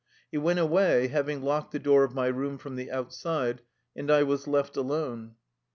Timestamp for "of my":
2.03-2.25